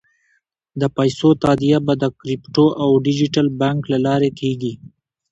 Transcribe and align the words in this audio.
د 0.81 0.83
پیسو 0.97 1.29
تادیه 1.43 1.79
به 1.85 1.93
د 2.03 2.05
کریپټو 2.19 2.65
او 2.83 2.89
ډیجیټل 3.05 3.47
بانک 3.61 3.81
له 3.93 3.97
لارې 4.05 4.29
کېږي. 4.39 4.73